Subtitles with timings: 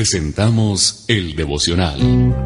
[0.00, 2.00] presentamos el devocional.
[2.00, 2.40] Un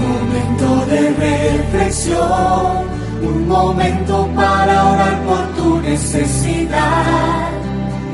[0.00, 2.88] momento de reflexión,
[3.22, 7.50] un momento para orar por tu necesidad.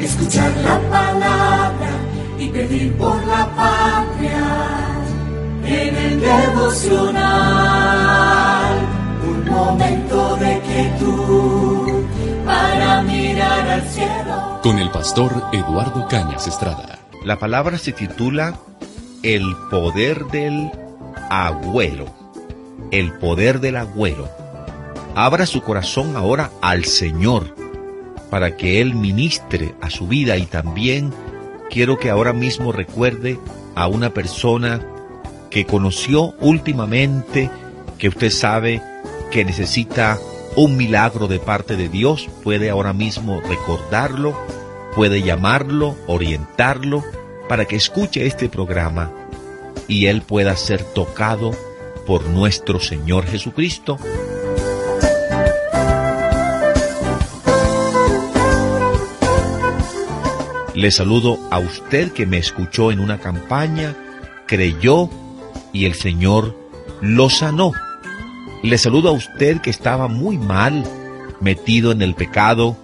[0.01, 1.91] Escuchar la palabra
[2.37, 4.43] y pedir por la patria
[5.65, 7.23] en el devocional.
[9.23, 12.05] Un momento de quietud
[12.45, 14.59] para mirar al cielo.
[14.65, 16.99] Con el pastor Eduardo Cañas Estrada.
[17.29, 18.59] La palabra se titula
[19.23, 20.71] El poder del
[21.29, 22.07] agüero.
[22.91, 24.31] El poder del agüero.
[25.15, 27.55] Abra su corazón ahora al Señor
[28.31, 31.13] para que Él ministre a su vida y también
[31.69, 33.39] quiero que ahora mismo recuerde
[33.75, 34.81] a una persona
[35.51, 37.51] que conoció últimamente,
[37.99, 38.83] que usted sabe
[39.31, 40.19] que necesita
[40.57, 44.35] un milagro de parte de Dios, puede ahora mismo recordarlo,
[44.99, 47.05] puede llamarlo, orientarlo,
[47.49, 49.13] para que escuche este programa
[49.87, 51.53] y él pueda ser tocado
[52.05, 53.97] por nuestro Señor Jesucristo.
[60.75, 63.95] Le saludo a usted que me escuchó en una campaña,
[64.49, 65.09] creyó
[65.73, 66.59] y el Señor
[67.01, 67.71] lo sanó.
[68.65, 70.83] Le saludo a usted que estaba muy mal,
[71.41, 72.77] metido en el pecado,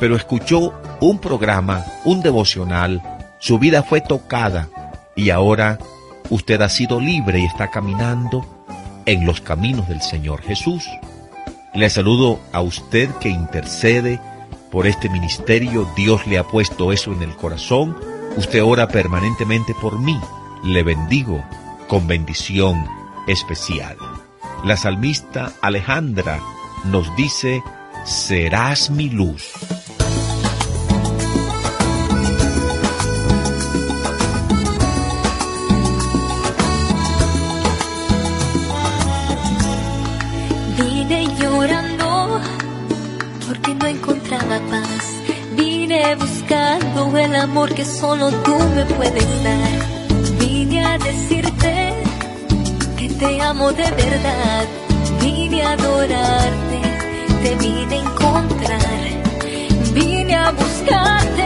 [0.00, 3.02] pero escuchó un programa, un devocional,
[3.40, 4.68] su vida fue tocada
[5.16, 5.78] y ahora
[6.30, 8.46] usted ha sido libre y está caminando
[9.04, 10.84] en los caminos del Señor Jesús.
[11.74, 14.20] Le saludo a usted que intercede
[14.70, 15.88] por este ministerio.
[15.96, 17.96] Dios le ha puesto eso en el corazón.
[18.36, 20.16] Usted ora permanentemente por mí.
[20.62, 21.42] Le bendigo
[21.88, 22.86] con bendición
[23.26, 23.96] especial.
[24.62, 26.38] La salmista Alejandra
[26.84, 27.60] nos dice,
[28.04, 29.52] serás mi luz.
[47.42, 50.38] Amor que solo tú me puedes dar.
[50.38, 51.92] Vine a decirte
[52.96, 54.64] que te amo de verdad.
[55.20, 56.80] Vine a adorarte,
[57.42, 59.08] te vine a encontrar.
[59.92, 61.41] Vine a buscarte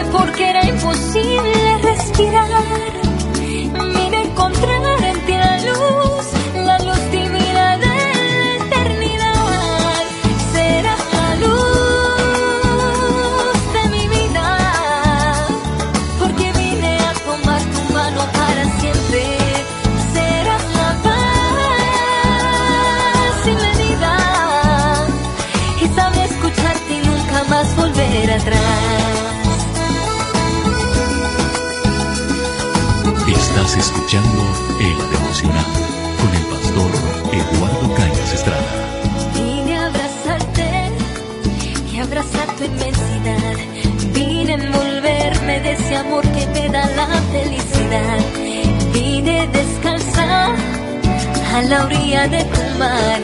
[51.56, 53.18] a la orilla de tu mar.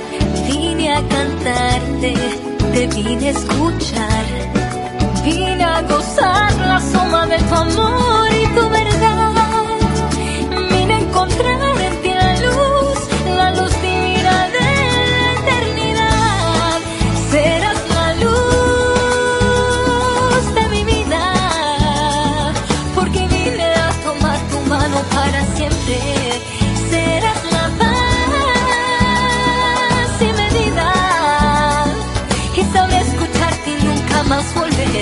[0.47, 2.13] Vine a cantarte,
[2.73, 4.25] te vine a escuchar.
[5.25, 9.35] Vine a gozar la suma de tu amor y tu verdad.
[10.71, 12.99] Vine a encontrar en ti la luz,
[13.41, 14.69] la luz divina de
[15.13, 16.79] la eternidad.
[17.31, 19.35] Serás la luz
[20.57, 21.25] de mi vida,
[22.95, 26.22] porque vine a tomar tu mano para siempre.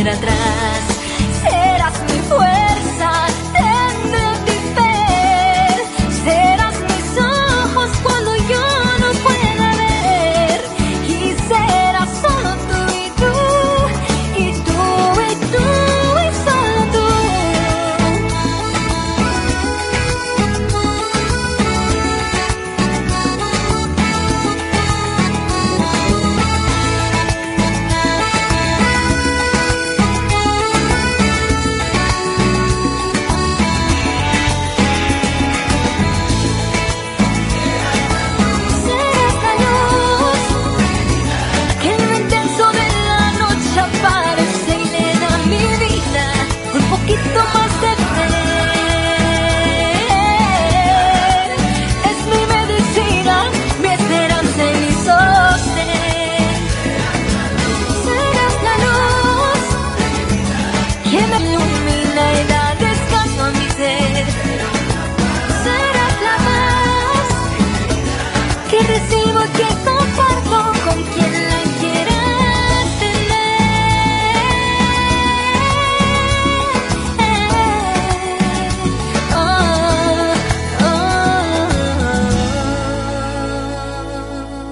[0.01, 0.90] Volver atrás.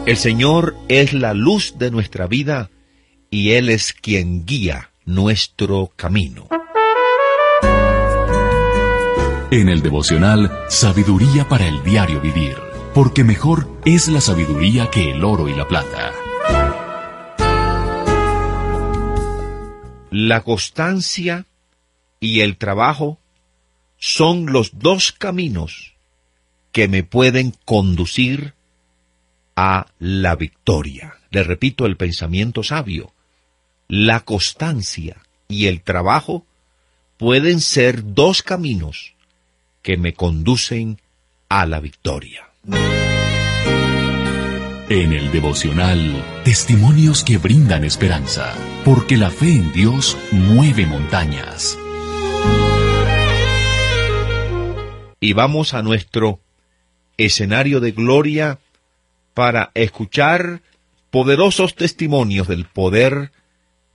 [0.09, 2.71] El Señor es la luz de nuestra vida
[3.29, 6.49] y Él es quien guía nuestro camino.
[9.51, 12.57] En el devocional Sabiduría para el diario vivir,
[12.95, 16.15] porque mejor es la sabiduría que el oro y la plata.
[20.11, 21.45] La constancia
[22.19, 23.19] y el trabajo
[23.99, 25.97] son los dos caminos
[26.73, 28.55] que me pueden conducir
[29.61, 31.17] a la victoria.
[31.31, 33.13] Le repito el pensamiento sabio.
[33.89, 35.17] La constancia
[35.49, 36.47] y el trabajo
[37.17, 39.15] pueden ser dos caminos
[39.83, 41.01] que me conducen
[41.49, 42.51] a la victoria.
[44.89, 48.55] En el devocional, testimonios que brindan esperanza,
[48.85, 51.77] porque la fe en Dios mueve montañas.
[55.19, 56.39] Y vamos a nuestro
[57.17, 58.61] escenario de gloria
[59.39, 60.63] para escuchar
[61.13, 63.31] poderosos testimonios del poder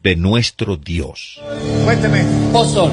[0.01, 1.41] de nuestro Dios.
[1.83, 2.21] Cuénteme.
[2.47, 2.89] Apóstol,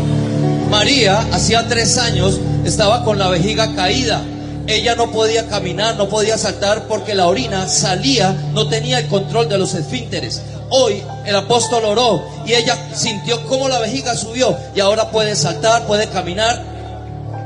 [0.69, 4.25] María hacía tres años estaba con la vejiga caída.
[4.67, 9.49] Ella no podía caminar, no podía saltar porque la orina salía, no tenía el control
[9.49, 10.43] de los esfínteres.
[10.71, 15.87] Hoy el apóstol oró y ella sintió cómo la vejiga subió y ahora puede saltar,
[15.87, 16.70] puede caminar.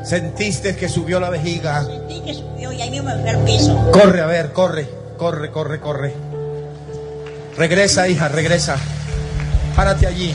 [0.05, 1.83] ¿Sentiste que subió la vejiga?
[1.83, 3.91] Sentí que subió y ahí mismo me fui al piso.
[3.91, 4.87] Corre, a ver, corre,
[5.17, 6.15] corre, corre, corre.
[7.57, 8.77] Regresa, hija, regresa.
[9.75, 10.35] Párate allí.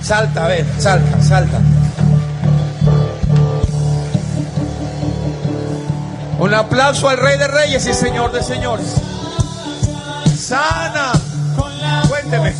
[0.00, 1.60] Salta, a ver, salta, salta.
[6.38, 8.94] Un aplauso al Rey de Reyes y Señor de Señores.
[10.38, 11.12] Sana.
[12.08, 12.54] Cuénteme.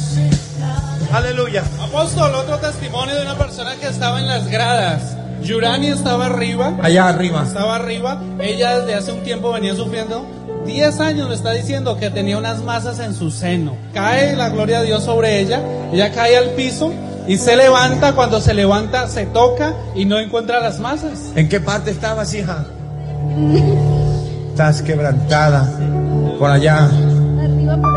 [1.12, 1.62] Aleluya.
[1.81, 5.19] Apóstol, otro testimonio de una persona que estaba en las gradas.
[5.42, 6.76] Yurani estaba arriba.
[6.82, 7.44] Allá arriba.
[7.46, 8.22] Estaba arriba.
[8.40, 10.25] Ella desde hace un tiempo venía sufriendo.
[10.66, 13.76] 10 años me está diciendo que tenía unas masas en su seno.
[13.94, 15.62] Cae la gloria de Dios sobre ella.
[15.92, 16.92] Ella cae al piso
[17.26, 18.14] y se levanta.
[18.14, 21.32] Cuando se levanta, se toca y no encuentra las masas.
[21.34, 22.66] ¿En qué parte estabas, hija?
[24.50, 25.69] Estás quebrantada.
[26.38, 26.88] Por allá.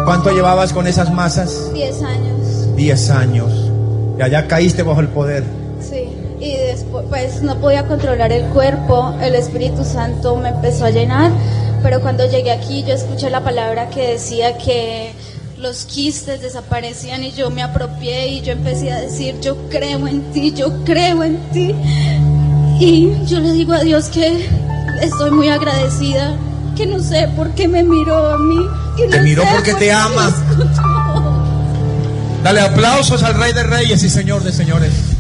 [0.05, 1.73] ¿Cuánto llevabas con esas masas?
[1.73, 2.75] 10 años.
[2.75, 3.71] 10 años.
[4.17, 5.43] Y allá caíste bajo el poder.
[7.13, 9.15] Pues no podía controlar el cuerpo.
[9.21, 11.31] El Espíritu Santo me empezó a llenar.
[11.83, 15.13] Pero cuando llegué aquí, yo escuché la palabra que decía que
[15.60, 20.24] los quistes desaparecían y yo me apropié y yo empecé a decir, yo creo en
[20.31, 21.75] ti, yo creo en ti.
[22.80, 24.50] Y yo le digo a Dios que
[25.00, 26.36] estoy muy agradecida,
[26.75, 28.68] que no sé por qué me miró a mí.
[28.98, 30.33] Que Te no miró sé porque por te ama.
[32.44, 35.12] Dale aplausos al Rey de Reyes y Señor de Señores.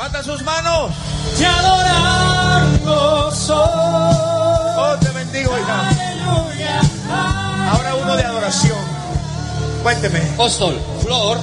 [0.00, 0.92] Mata sus manos.
[1.36, 3.58] Te adorando soy.
[3.58, 5.88] Oh, te bendigo, hija.
[5.90, 6.80] Aleluya.
[7.70, 8.78] Ahora uno de adoración.
[9.82, 10.20] Cuénteme.
[10.32, 11.36] Apóstol, Flor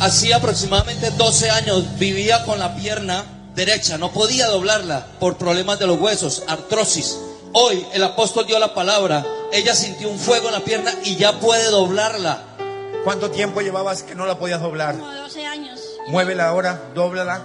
[0.00, 5.86] hacía aproximadamente 12 años vivía con la pierna derecha, no podía doblarla por problemas de
[5.86, 7.16] los huesos, artrosis.
[7.52, 11.38] Hoy el apóstol dio la palabra, ella sintió un fuego en la pierna y ya
[11.38, 12.42] puede doblarla.
[13.04, 14.98] ¿Cuánto tiempo llevabas que no la podías doblar?
[14.98, 15.93] Como 12 años.
[16.08, 17.40] Muévela ahora, dóblala.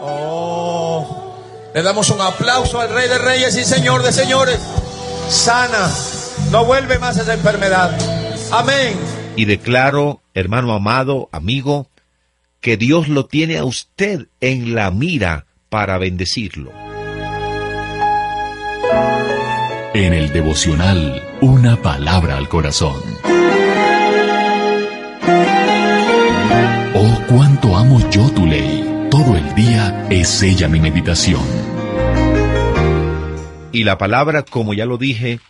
[0.00, 1.34] Oh.
[1.74, 4.58] Le damos un aplauso al Rey de Reyes y Señor de Señores.
[5.28, 5.90] Sana.
[6.50, 7.96] No vuelve más esa enfermedad.
[8.52, 8.96] Amén.
[9.36, 11.88] Y declaro, hermano amado, amigo,
[12.60, 16.72] que Dios lo tiene a usted en la mira para bendecirlo.
[19.92, 23.00] En el devocional, una palabra al corazón.
[27.28, 29.08] Cuánto amo yo tu ley.
[29.10, 31.42] Todo el día es ella mi meditación.
[33.72, 35.40] Y la palabra, como ya lo dije,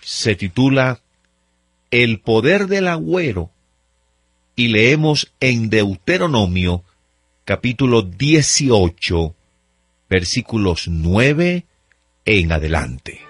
[0.00, 1.00] se titula
[1.90, 3.50] El poder del agüero.
[4.56, 6.82] Y leemos en Deuteronomio
[7.44, 9.34] capítulo 18,
[10.08, 11.64] versículos 9
[12.24, 13.27] en adelante.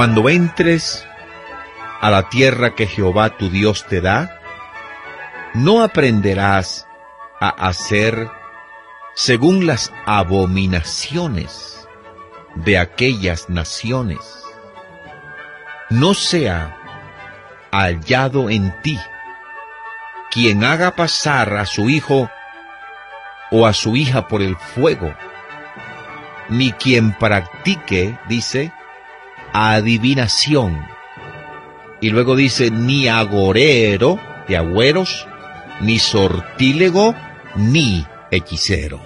[0.00, 1.06] Cuando entres
[2.00, 4.40] a la tierra que Jehová tu Dios te da,
[5.52, 6.88] no aprenderás
[7.38, 8.30] a hacer
[9.14, 11.86] según las abominaciones
[12.54, 14.20] de aquellas naciones.
[15.90, 16.78] No sea
[17.70, 18.98] hallado en ti
[20.30, 22.30] quien haga pasar a su hijo
[23.50, 25.14] o a su hija por el fuego,
[26.48, 28.72] ni quien practique, dice,
[29.52, 30.86] adivinación,
[32.02, 35.26] Y luego dice, ni agorero de agüeros,
[35.80, 37.14] ni sortílego,
[37.56, 39.00] ni hechicero.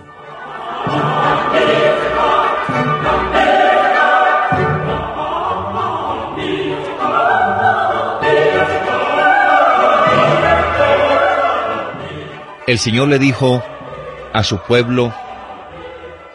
[12.66, 13.62] El Señor le dijo
[14.32, 15.12] a su pueblo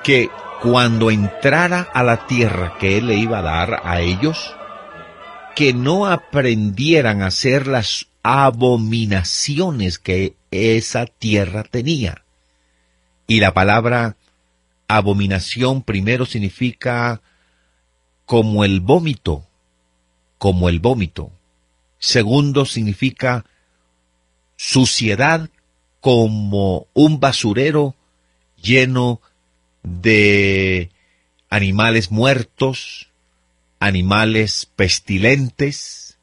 [0.04, 0.30] que
[0.62, 4.56] cuando entrara a la tierra que Él le iba a dar a ellos,
[5.56, 12.24] que no aprendieran a hacer las abominaciones que esa tierra tenía.
[13.28, 14.16] Y la palabra
[14.88, 17.22] abominación primero significa
[18.26, 19.46] como el vómito,
[20.38, 21.32] como el vómito.
[22.00, 23.46] Segundo significa
[24.56, 25.50] suciedad
[26.02, 27.96] como un basurero
[28.62, 29.22] lleno
[29.84, 30.90] de
[31.50, 33.10] animales muertos,
[33.80, 36.18] animales pestilentes,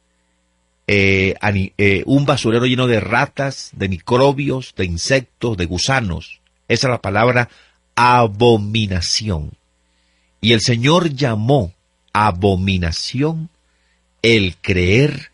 [0.87, 1.35] eh,
[1.79, 6.41] eh, un basurero lleno de ratas, de microbios, de insectos, de gusanos.
[6.69, 7.49] Esa es la palabra
[7.95, 9.53] abominación.
[10.41, 11.73] Y el Señor llamó
[12.13, 13.49] abominación
[14.23, 15.33] el creer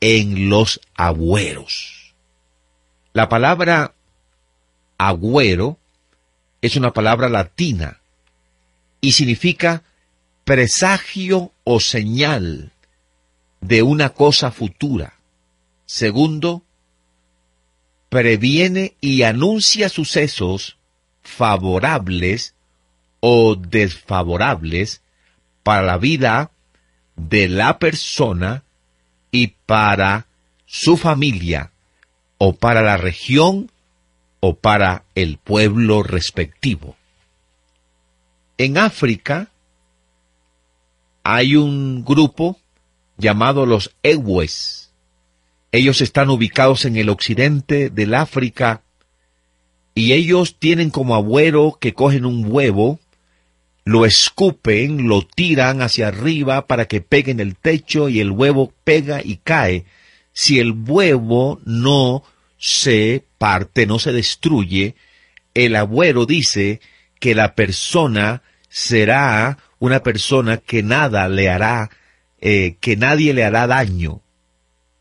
[0.00, 2.14] en los agüeros.
[3.12, 3.94] La palabra
[4.96, 5.78] agüero
[6.62, 8.00] es una palabra latina
[9.00, 9.82] y significa
[10.44, 12.72] presagio o señal
[13.60, 15.14] de una cosa futura.
[15.86, 16.62] Segundo,
[18.08, 20.76] previene y anuncia sucesos
[21.22, 22.54] favorables
[23.20, 25.02] o desfavorables
[25.62, 26.50] para la vida
[27.16, 28.62] de la persona
[29.30, 30.26] y para
[30.66, 31.72] su familia
[32.38, 33.70] o para la región
[34.40, 36.96] o para el pueblo respectivo.
[38.56, 39.50] En África
[41.22, 42.58] hay un grupo
[43.16, 44.90] llamado los Ewes.
[45.70, 48.82] Ellos están ubicados en el occidente del África
[49.94, 53.00] y ellos tienen como agüero que cogen un huevo,
[53.84, 58.72] lo escupen, lo tiran hacia arriba para que pegue en el techo y el huevo
[58.84, 59.84] pega y cae.
[60.32, 62.22] Si el huevo no
[62.58, 64.96] se parte, no se destruye,
[65.54, 66.80] el agüero dice
[67.20, 71.90] que la persona será una persona que nada le hará
[72.40, 74.20] eh, que nadie le hará daño.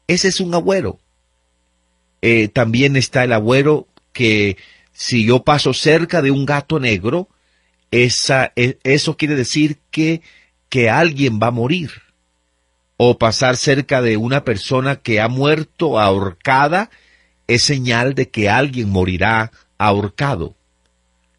[0.08, 1.00] Ese es un agüero.
[2.22, 4.58] Eh, también está el agüero que
[4.92, 7.30] si yo paso cerca de un gato negro,
[7.92, 10.22] esa, e, eso quiere decir que,
[10.70, 11.92] que alguien va a morir.
[12.98, 16.90] O pasar cerca de una persona que ha muerto ahorcada
[17.48, 20.56] es señal de que alguien morirá ahorcado.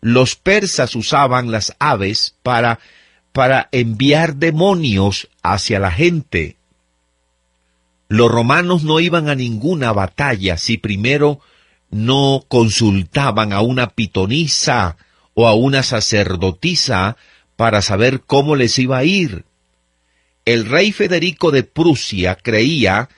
[0.01, 2.79] Los persas usaban las aves para
[3.33, 6.57] para enviar demonios hacia la gente.
[8.09, 11.41] Los romanos no iban a ninguna batalla si primero
[11.91, 14.97] no consultaban a una pitonisa
[15.35, 17.17] o a una sacerdotisa
[17.55, 19.45] para saber cómo les iba a ir.
[20.45, 23.09] El rey Federico de Prusia creía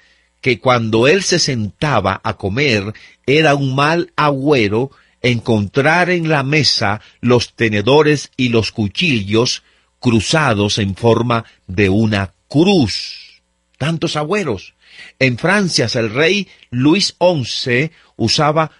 [0.40, 2.94] que cuando él se sentaba a comer
[3.26, 4.90] era un mal agüero
[5.22, 9.62] encontrar en la mesa los tenedores y los cuchillos
[9.98, 13.42] cruzados en forma de una cruz.
[13.78, 14.74] Tantos agüeros.
[15.18, 18.70] En Francia, el rey Luis XI usaba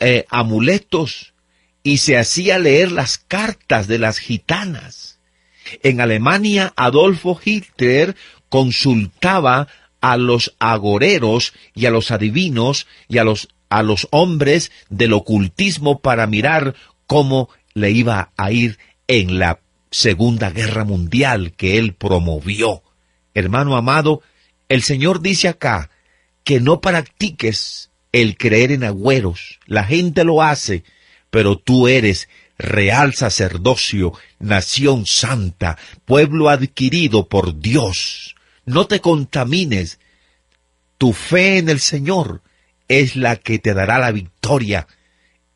[0.00, 1.32] eh, amuletos
[1.82, 5.18] y se hacía leer las cartas de las gitanas.
[5.82, 8.16] En Alemania, Adolfo Hitler
[8.48, 9.68] consultaba
[10.02, 16.00] a los agoreros y a los adivinos y a los, a los hombres del ocultismo
[16.00, 16.74] para mirar
[17.06, 22.82] cómo le iba a ir en la Segunda Guerra Mundial que él promovió.
[23.32, 24.22] Hermano amado,
[24.68, 25.90] el Señor dice acá
[26.44, 29.60] que no practiques el creer en agüeros.
[29.66, 30.82] La gente lo hace,
[31.30, 32.28] pero tú eres
[32.58, 38.31] real sacerdocio, nación santa, pueblo adquirido por Dios.
[38.64, 39.98] No te contamines.
[40.98, 42.42] Tu fe en el Señor
[42.88, 44.86] es la que te dará la victoria.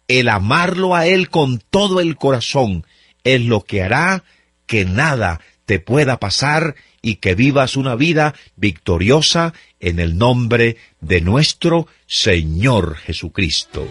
[0.09, 2.85] El amarlo a Él con todo el corazón
[3.25, 4.25] es lo que hará
[4.67, 11.21] que nada te pueda pasar y que vivas una vida victoriosa en el nombre de
[11.21, 13.87] nuestro Señor Jesucristo.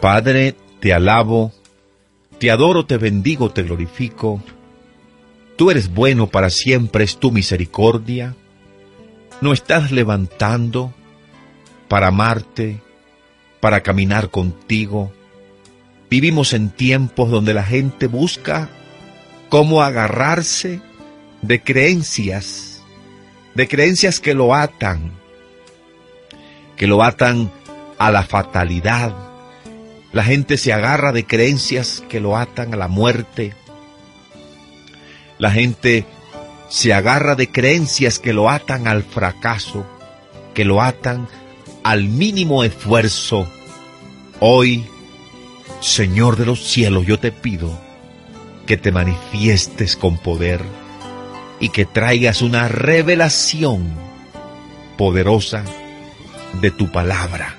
[0.00, 1.52] Padre, te alabo,
[2.38, 4.42] te adoro, te bendigo, te glorifico
[5.58, 8.36] Tú eres bueno para siempre, es tu misericordia.
[9.40, 10.94] No estás levantando
[11.88, 12.80] para amarte,
[13.58, 15.12] para caminar contigo.
[16.08, 18.70] Vivimos en tiempos donde la gente busca
[19.48, 20.80] cómo agarrarse
[21.42, 22.80] de creencias,
[23.56, 25.10] de creencias que lo atan,
[26.76, 27.50] que lo atan
[27.98, 29.27] a la fatalidad.
[30.18, 33.54] La gente se agarra de creencias que lo atan a la muerte.
[35.38, 36.06] La gente
[36.68, 39.86] se agarra de creencias que lo atan al fracaso,
[40.54, 41.28] que lo atan
[41.84, 43.48] al mínimo esfuerzo.
[44.40, 44.84] Hoy,
[45.80, 47.78] Señor de los cielos, yo te pido
[48.66, 50.60] que te manifiestes con poder
[51.60, 53.88] y que traigas una revelación
[54.96, 55.62] poderosa
[56.60, 57.57] de tu palabra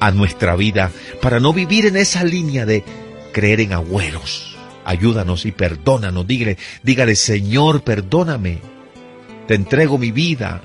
[0.00, 0.90] a nuestra vida
[1.20, 2.84] para no vivir en esa línea de
[3.32, 4.56] creer en agüeros.
[4.84, 6.26] Ayúdanos y perdónanos.
[6.26, 8.58] Dígale, dígale, Señor, perdóname.
[9.46, 10.62] Te entrego mi vida.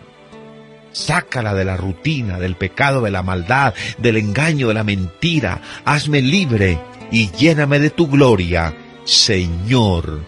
[0.92, 5.62] Sácala de la rutina, del pecado, de la maldad, del engaño, de la mentira.
[5.84, 6.80] Hazme libre
[7.12, 8.74] y lléname de tu gloria,
[9.04, 10.22] Señor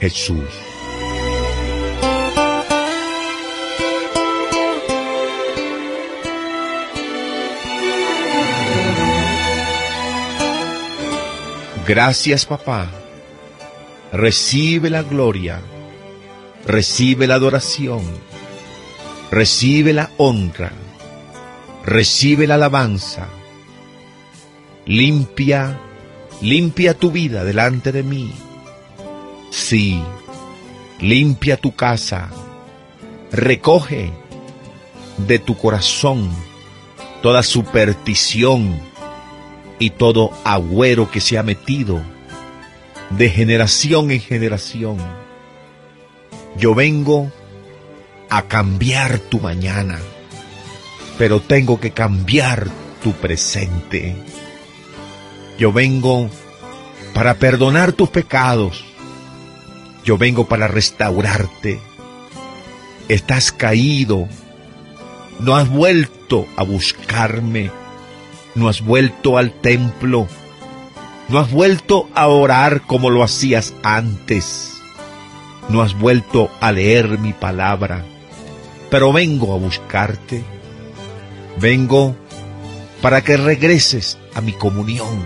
[0.00, 0.77] Jesús.
[11.88, 12.90] Gracias papá.
[14.12, 15.62] Recibe la gloria,
[16.66, 18.02] recibe la adoración,
[19.30, 20.70] recibe la honra,
[21.86, 23.28] recibe la alabanza.
[24.84, 25.80] Limpia,
[26.42, 28.34] limpia tu vida delante de mí.
[29.50, 30.02] Sí,
[31.00, 32.28] limpia tu casa.
[33.32, 34.12] Recoge
[35.26, 36.28] de tu corazón
[37.22, 38.78] toda superstición,
[39.78, 42.02] y todo agüero que se ha metido
[43.10, 44.96] de generación en generación.
[46.56, 47.30] Yo vengo
[48.28, 49.98] a cambiar tu mañana,
[51.16, 52.68] pero tengo que cambiar
[53.02, 54.16] tu presente.
[55.58, 56.28] Yo vengo
[57.14, 58.84] para perdonar tus pecados.
[60.04, 61.80] Yo vengo para restaurarte.
[63.08, 64.28] Estás caído.
[65.40, 67.70] No has vuelto a buscarme
[68.58, 70.26] no has vuelto al templo,
[71.28, 74.78] no has vuelto a orar como lo hacías antes,
[75.68, 78.04] no has vuelto a leer mi palabra,
[78.90, 80.42] pero vengo a buscarte,
[81.60, 82.16] vengo
[83.00, 85.24] para que regreses a mi comunión,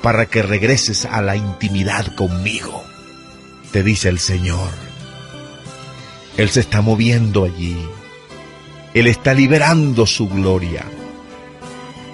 [0.00, 2.82] para que regreses a la intimidad conmigo,
[3.70, 4.70] te dice el Señor.
[6.38, 7.76] Él se está moviendo allí.
[8.94, 10.84] Él está liberando su gloria.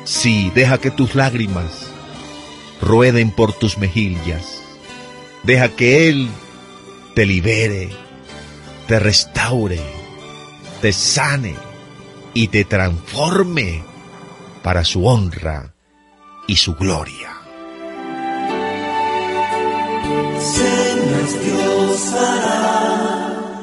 [0.08, 1.90] Sí, deja que tus lágrimas
[2.80, 4.62] rueden por tus mejillas.
[5.42, 6.30] Deja que Él
[7.14, 7.90] te libere,
[8.86, 9.82] te restaure,
[10.80, 11.56] te sane
[12.32, 13.84] y te transforme
[14.62, 15.74] para su honra
[16.46, 17.36] y su gloria.
[20.40, 23.62] Señas Dios hará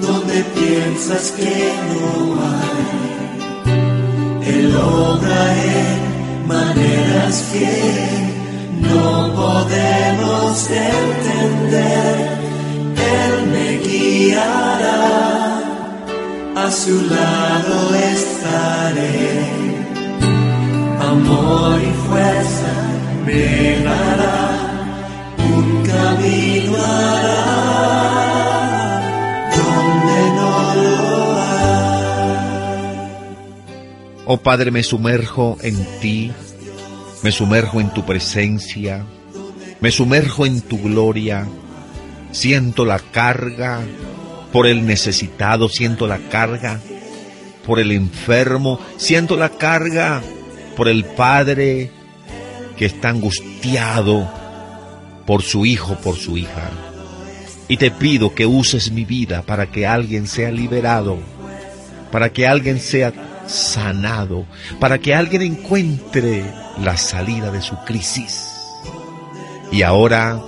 [0.00, 3.13] donde piensas que no hay
[4.74, 7.72] él obra en maneras que
[8.80, 12.14] no podemos entender.
[13.16, 15.02] Él me guiará,
[16.56, 19.24] a su lado estaré.
[21.00, 22.72] Amor y fuerza
[23.26, 24.38] me dará,
[25.56, 27.43] un camino hará
[34.26, 36.32] Oh Padre, me sumerjo en ti,
[37.22, 39.04] me sumerjo en tu presencia,
[39.80, 41.46] me sumerjo en tu gloria,
[42.32, 43.80] siento la carga
[44.50, 46.80] por el necesitado, siento la carga
[47.66, 50.22] por el enfermo, siento la carga
[50.74, 51.90] por el Padre
[52.78, 54.26] que está angustiado
[55.26, 56.70] por su hijo, por su hija.
[57.68, 61.18] Y te pido que uses mi vida para que alguien sea liberado,
[62.10, 63.12] para que alguien sea
[63.46, 64.46] sanado,
[64.80, 66.44] para que alguien encuentre
[66.78, 68.48] la salida de su crisis.
[69.70, 70.40] Y ahora,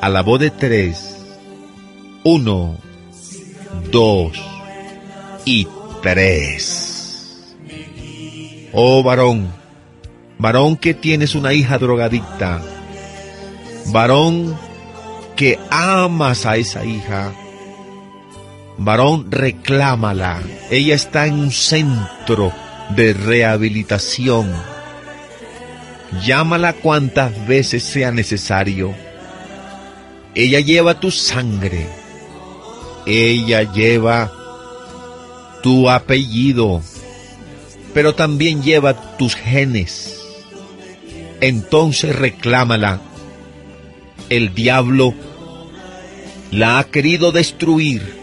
[0.00, 1.16] a la voz de tres,
[2.24, 2.76] uno,
[3.90, 4.32] dos
[5.44, 5.66] y
[6.02, 7.54] tres.
[8.72, 9.52] Oh varón,
[10.38, 12.62] varón que tienes una hija drogadicta,
[13.86, 14.56] varón
[15.36, 17.32] que amas a esa hija,
[18.84, 20.40] Varón, reclámala.
[20.70, 22.52] Ella está en un centro
[22.96, 24.52] de rehabilitación.
[26.24, 28.94] Llámala cuantas veces sea necesario.
[30.34, 31.86] Ella lleva tu sangre.
[33.06, 34.32] Ella lleva
[35.62, 36.82] tu apellido.
[37.94, 40.18] pero también lleva tus genes.
[41.42, 43.00] Entonces reclámala.
[44.30, 45.12] El diablo
[46.50, 48.21] la ha querido destruir,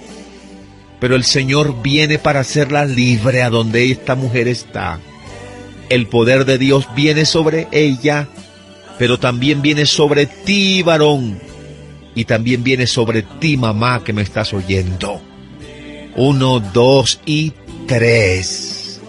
[0.99, 4.99] pero el Señor viene para hacerla libre a donde esta mujer está.
[5.89, 8.27] El poder de Dios viene sobre ella,
[8.97, 11.39] pero también viene sobre ti, varón,
[12.15, 15.21] y también viene sobre ti, mamá, que me estás oyendo.
[16.15, 17.53] Uno, dos y
[17.87, 18.99] tres.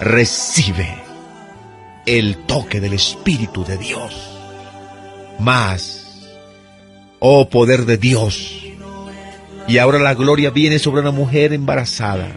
[0.00, 1.04] Recibe
[2.06, 4.14] el toque del Espíritu de Dios.
[5.38, 6.28] Más,
[7.18, 8.63] oh poder de Dios.
[9.66, 12.36] Y ahora la gloria viene sobre una mujer embarazada.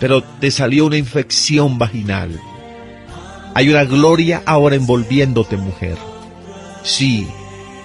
[0.00, 2.40] Pero te salió una infección vaginal.
[3.54, 5.96] Hay una gloria ahora envolviéndote, mujer.
[6.82, 7.26] Sí,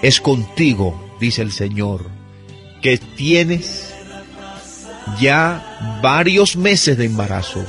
[0.01, 2.09] es contigo, dice el Señor,
[2.81, 3.93] que tienes
[5.19, 7.65] ya varios meses de embarazo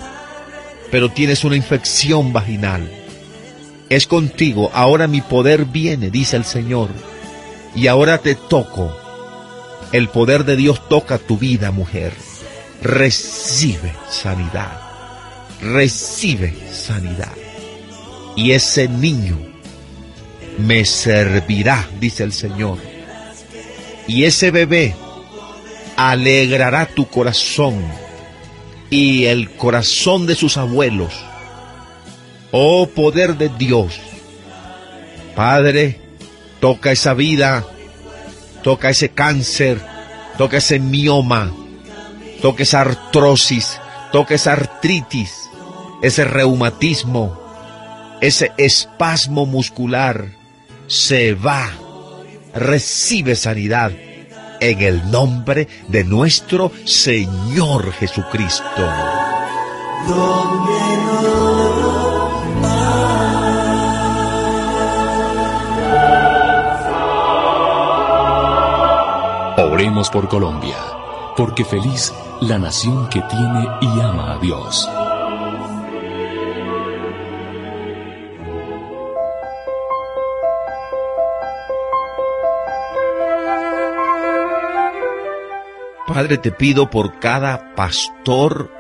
[0.95, 2.89] pero tienes una infección vaginal.
[3.89, 6.89] Es contigo, ahora mi poder viene, dice el Señor,
[7.75, 8.97] y ahora te toco.
[9.95, 12.13] El poder de Dios toca tu vida, mujer.
[12.83, 14.73] Recibe sanidad.
[15.61, 17.31] Recibe sanidad.
[18.35, 19.39] Y ese niño
[20.59, 22.79] me servirá, dice el Señor.
[24.09, 24.97] Y ese bebé
[25.97, 27.81] alegrará tu corazón
[28.91, 31.13] y el corazón de sus abuelos.
[32.51, 34.01] Oh poder de Dios,
[35.37, 36.01] Padre,
[36.59, 37.65] toca esa vida,
[38.65, 39.79] toca ese cáncer,
[40.39, 41.53] toca ese mioma,
[42.41, 43.79] toca esa artrosis,
[44.11, 45.51] toca esa artritis,
[46.03, 47.39] ese reumatismo,
[48.21, 50.33] ese espasmo muscular.
[50.87, 51.71] Se va,
[52.55, 53.93] recibe sanidad
[54.61, 58.91] en el nombre de nuestro Señor Jesucristo.
[69.95, 70.77] Por Colombia,
[71.37, 74.91] porque feliz la nación que tiene y ama a Dios.
[86.09, 88.71] Padre, te pido por cada pastor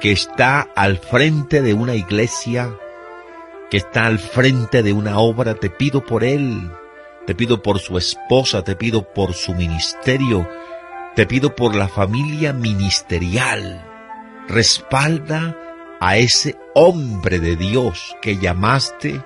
[0.00, 2.76] que está al frente de una iglesia,
[3.70, 6.70] que está al frente de una obra, te pido por él,
[7.28, 10.48] te pido por su esposa, te pido por su ministerio,
[11.14, 13.84] te pido por la familia ministerial.
[14.48, 15.54] Respalda
[16.00, 19.22] a ese hombre de Dios que llamaste,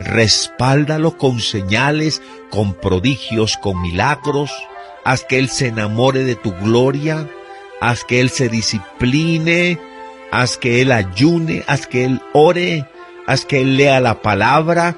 [0.00, 4.50] respáldalo con señales, con prodigios, con milagros,
[5.04, 7.28] haz que Él se enamore de tu gloria,
[7.82, 9.78] haz que Él se discipline,
[10.32, 12.88] haz que Él ayune, haz que Él ore,
[13.26, 14.96] haz que Él lea la palabra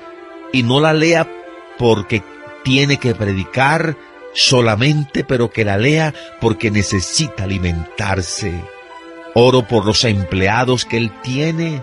[0.52, 1.39] y no la lea
[1.80, 2.22] porque
[2.62, 3.96] tiene que predicar
[4.34, 8.52] solamente, pero que la lea porque necesita alimentarse.
[9.32, 11.82] Oro por los empleados que Él tiene,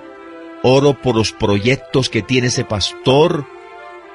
[0.62, 3.47] oro por los proyectos que tiene ese pastor.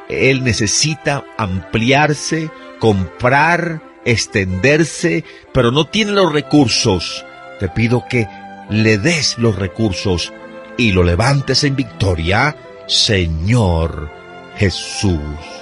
[0.09, 7.25] Él necesita ampliarse, comprar, extenderse, pero no tiene los recursos.
[7.59, 8.29] Te pido que
[8.71, 10.33] le des los recursos
[10.77, 14.23] y lo levantes en victoria, Señor
[14.57, 15.62] Jesús.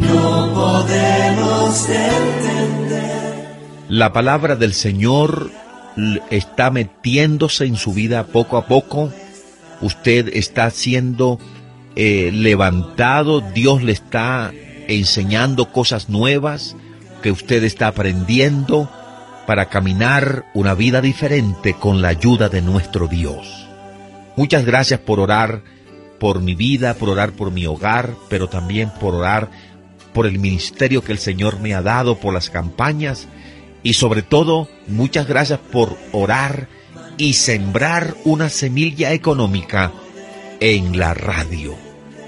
[0.00, 3.56] No podemos entender.
[3.90, 5.50] La palabra del Señor
[6.30, 9.12] está metiéndose en su vida poco a poco.
[9.82, 11.38] Usted está siendo
[11.96, 14.54] eh, levantado, Dios le está
[14.88, 16.76] enseñando cosas nuevas
[17.22, 18.88] que usted está aprendiendo
[19.46, 23.66] para caminar una vida diferente con la ayuda de nuestro Dios.
[24.36, 25.62] Muchas gracias por orar
[26.18, 29.50] por mi vida, por orar por mi hogar, pero también por orar
[30.12, 33.28] por el ministerio que el Señor me ha dado, por las campañas
[33.82, 36.68] y sobre todo muchas gracias por orar
[37.18, 39.92] y sembrar una semilla económica
[40.60, 41.74] en la radio,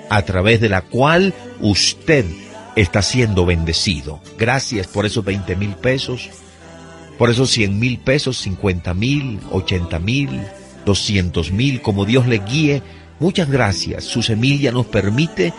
[0.08, 2.24] a través de la cual usted
[2.76, 4.20] está siendo bendecido.
[4.38, 6.30] Gracias por esos 20 mil pesos,
[7.18, 10.40] por esos 100 mil pesos, 50 mil, 80 mil,
[10.86, 12.82] 200 mil, como Dios le guíe.
[13.18, 14.04] Muchas gracias.
[14.04, 15.52] Su semilla nos permite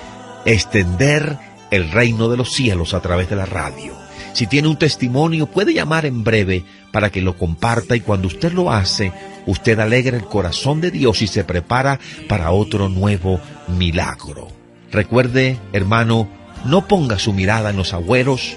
[0.46, 1.38] extender
[1.70, 3.94] el reino de los cielos a través de la radio.
[4.34, 8.54] Si tiene un testimonio, puede llamar en breve para que lo comparta y cuando usted
[8.54, 9.12] lo hace,
[9.46, 14.48] usted alegra el corazón de Dios y se prepara para otro nuevo milagro.
[14.92, 16.30] Recuerde, hermano,
[16.66, 18.56] no ponga su mirada en los agüeros.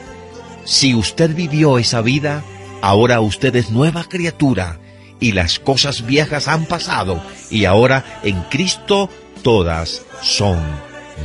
[0.65, 2.45] Si usted vivió esa vida,
[2.83, 4.79] ahora usted es nueva criatura
[5.21, 9.09] y las cosas viejas han pasado y ahora en Cristo
[9.43, 10.59] todas son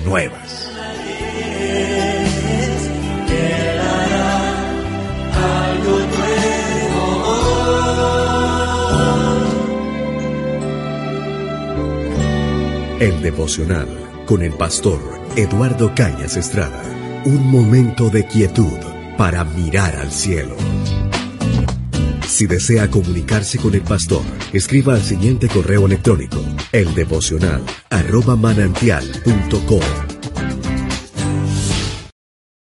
[0.05, 0.71] nuevas.
[12.99, 13.87] El devocional
[14.25, 14.99] con el pastor
[15.35, 16.81] Eduardo Cañas Estrada.
[17.25, 18.77] Un momento de quietud
[19.17, 20.55] para mirar al cielo.
[22.27, 24.21] Si desea comunicarse con el pastor,
[24.53, 27.63] escriba al siguiente correo electrónico, eldevocional